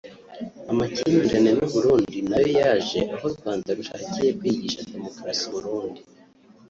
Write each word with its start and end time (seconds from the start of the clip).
Amakimbirane 0.71 1.51
n’u 1.57 1.67
Burundi 1.73 2.17
nayo 2.29 2.49
yaje 2.59 2.99
aho 3.15 3.25
Urwanda 3.29 3.69
rushakiye 3.77 4.29
kwigisha 4.39 4.87
demokarasi 4.91 5.43
Uburundi 5.49 6.01